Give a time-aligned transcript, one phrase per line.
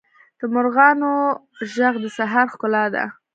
[0.39, 1.13] د مرغانو
[1.73, 3.03] ږغ د سهار ښکلا ده.